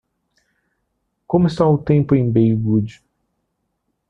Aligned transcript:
como 1.27 1.45
está 1.45 1.63
o 1.67 1.77
tempo 1.77 2.15
em 2.15 2.31
Baywood 2.31 3.03